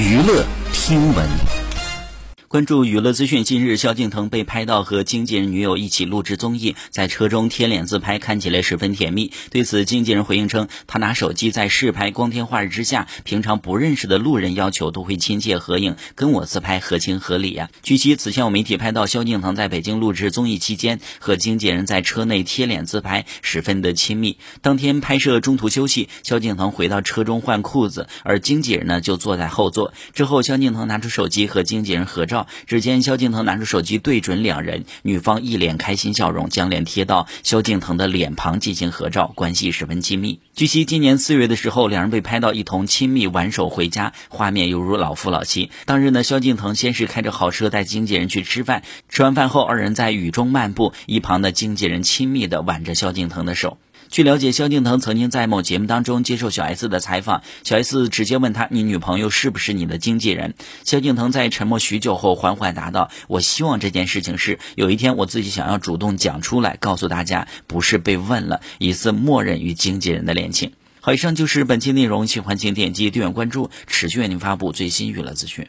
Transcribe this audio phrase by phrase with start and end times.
[0.00, 1.59] 娱乐听闻。
[2.50, 9.30] 关注娱乐资讯，近日萧敬腾被拍到和经纪人女友一起录制综艺，在车中贴脸自拍，看起来十分甜蜜。
[9.52, 17.70] 对此，经纪人回应称，他拿手机在试拍光天化日之下，平常不认识的路人要求都会亲切合影，跟我自拍合情合理呀。
[17.84, 24.38] 据悉，此前有媒体拍到萧敬腾在北京录制综艺期间，和经纪人在车内贴脸自拍，十分的亲密。
[24.60, 29.94] 当天拍摄中途休息，萧敬腾回到车中换裤子，而经纪人呢就坐在后座。
[30.14, 32.39] 之后，萧敬腾拿出手机和经纪人合照。
[32.66, 40.40] 只见萧敬腾拿出手机对准两人，女方一脸开心笑容，将脸贴到萧敬腾的脸庞进行合照，关系十分亲密。
[40.54, 45.70] 据悉，今年四月的时候，两人被拍到一同亲密挽手回家，画面犹如老夫老妻。
[45.86, 53.78] 当日呢，萧敬腾先是开着豪车带经纪人去吃饭，吃完饭后，二人在雨中漫步，一旁的经纪人亲密地挽着萧敬腾的手。
[54.10, 75.68] 据了解，萧敬腾曾经在某节目当中接受小 S 的采访，小 S 直接问他：“你女朋友是不是你的经纪人？”萧敬腾在沉默许久后缓缓答道：“我希望这件事情是有一天我自己想要主动讲出来，告诉大家，不是被问了，疑似默认与经纪人的恋情。”好，以上就是本期内容，喜欢请点击订阅关注，持续为您发布最新娱乐资讯。